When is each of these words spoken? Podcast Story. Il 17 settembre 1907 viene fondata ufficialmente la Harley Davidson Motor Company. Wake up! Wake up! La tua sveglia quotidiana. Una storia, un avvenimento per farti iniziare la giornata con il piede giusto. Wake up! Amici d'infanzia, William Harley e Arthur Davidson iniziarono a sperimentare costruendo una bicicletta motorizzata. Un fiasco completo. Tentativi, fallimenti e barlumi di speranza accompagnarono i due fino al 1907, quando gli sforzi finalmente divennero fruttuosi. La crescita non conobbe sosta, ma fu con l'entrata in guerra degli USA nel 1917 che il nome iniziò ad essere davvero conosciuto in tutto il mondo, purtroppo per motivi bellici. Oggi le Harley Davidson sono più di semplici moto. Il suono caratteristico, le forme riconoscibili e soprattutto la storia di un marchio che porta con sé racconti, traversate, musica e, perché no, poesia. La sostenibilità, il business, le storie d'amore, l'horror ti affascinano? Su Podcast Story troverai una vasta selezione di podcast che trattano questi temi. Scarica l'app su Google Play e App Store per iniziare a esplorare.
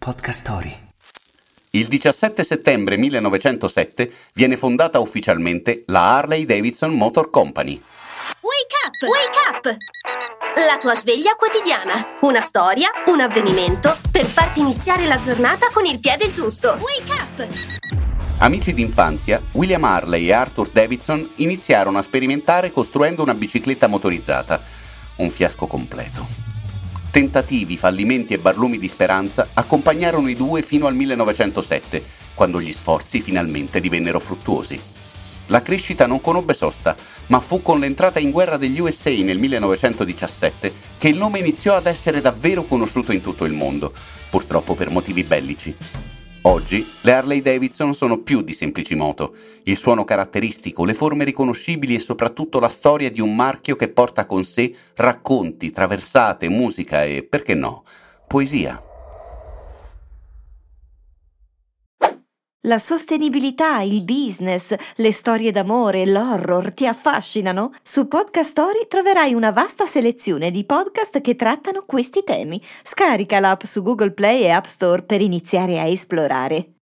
Podcast 0.00 0.40
Story. 0.40 0.74
Il 1.72 1.86
17 1.86 2.42
settembre 2.42 2.96
1907 2.96 4.10
viene 4.32 4.56
fondata 4.56 4.98
ufficialmente 4.98 5.82
la 5.88 6.16
Harley 6.16 6.46
Davidson 6.46 6.94
Motor 6.94 7.28
Company. 7.28 7.78
Wake 8.40 8.76
up! 8.86 8.96
Wake 9.02 9.38
up! 9.46 9.76
La 10.66 10.78
tua 10.78 10.94
sveglia 10.94 11.34
quotidiana. 11.34 12.16
Una 12.22 12.40
storia, 12.40 12.88
un 13.08 13.20
avvenimento 13.20 13.94
per 14.10 14.24
farti 14.24 14.60
iniziare 14.60 15.04
la 15.04 15.18
giornata 15.18 15.68
con 15.70 15.84
il 15.84 16.00
piede 16.00 16.30
giusto. 16.30 16.78
Wake 16.80 17.12
up! 17.12 17.48
Amici 18.38 18.72
d'infanzia, 18.72 19.42
William 19.52 19.84
Harley 19.84 20.28
e 20.28 20.32
Arthur 20.32 20.70
Davidson 20.70 21.32
iniziarono 21.36 21.98
a 21.98 22.02
sperimentare 22.02 22.72
costruendo 22.72 23.20
una 23.20 23.34
bicicletta 23.34 23.86
motorizzata. 23.86 24.62
Un 25.16 25.28
fiasco 25.28 25.66
completo. 25.66 26.49
Tentativi, 27.10 27.76
fallimenti 27.76 28.34
e 28.34 28.38
barlumi 28.38 28.78
di 28.78 28.86
speranza 28.86 29.48
accompagnarono 29.54 30.28
i 30.28 30.36
due 30.36 30.62
fino 30.62 30.86
al 30.86 30.94
1907, 30.94 32.02
quando 32.34 32.60
gli 32.60 32.72
sforzi 32.72 33.20
finalmente 33.20 33.80
divennero 33.80 34.20
fruttuosi. 34.20 34.80
La 35.46 35.60
crescita 35.60 36.06
non 36.06 36.20
conobbe 36.20 36.54
sosta, 36.54 36.94
ma 37.26 37.40
fu 37.40 37.62
con 37.62 37.80
l'entrata 37.80 38.20
in 38.20 38.30
guerra 38.30 38.56
degli 38.56 38.78
USA 38.78 39.10
nel 39.10 39.38
1917 39.38 40.72
che 40.98 41.08
il 41.08 41.16
nome 41.16 41.40
iniziò 41.40 41.74
ad 41.74 41.86
essere 41.86 42.20
davvero 42.20 42.62
conosciuto 42.62 43.10
in 43.10 43.20
tutto 43.20 43.44
il 43.44 43.54
mondo, 43.54 43.92
purtroppo 44.30 44.76
per 44.76 44.90
motivi 44.90 45.24
bellici. 45.24 45.74
Oggi 46.42 46.86
le 47.02 47.12
Harley 47.12 47.42
Davidson 47.42 47.92
sono 47.92 48.22
più 48.22 48.40
di 48.40 48.54
semplici 48.54 48.94
moto. 48.94 49.34
Il 49.64 49.76
suono 49.76 50.04
caratteristico, 50.04 50.86
le 50.86 50.94
forme 50.94 51.24
riconoscibili 51.24 51.94
e 51.94 51.98
soprattutto 51.98 52.58
la 52.58 52.68
storia 52.68 53.10
di 53.10 53.20
un 53.20 53.36
marchio 53.36 53.76
che 53.76 53.88
porta 53.88 54.24
con 54.24 54.42
sé 54.42 54.74
racconti, 54.94 55.70
traversate, 55.70 56.48
musica 56.48 57.04
e, 57.04 57.26
perché 57.28 57.52
no, 57.52 57.84
poesia. 58.26 58.89
La 62.64 62.78
sostenibilità, 62.78 63.80
il 63.80 64.04
business, 64.04 64.74
le 64.96 65.12
storie 65.12 65.50
d'amore, 65.50 66.04
l'horror 66.04 66.74
ti 66.74 66.86
affascinano? 66.86 67.72
Su 67.82 68.06
Podcast 68.06 68.50
Story 68.50 68.86
troverai 68.86 69.32
una 69.32 69.50
vasta 69.50 69.86
selezione 69.86 70.50
di 70.50 70.66
podcast 70.66 71.22
che 71.22 71.36
trattano 71.36 71.84
questi 71.86 72.22
temi. 72.22 72.60
Scarica 72.82 73.40
l'app 73.40 73.62
su 73.62 73.82
Google 73.82 74.12
Play 74.12 74.42
e 74.42 74.50
App 74.50 74.66
Store 74.66 75.02
per 75.04 75.22
iniziare 75.22 75.80
a 75.80 75.86
esplorare. 75.86 76.79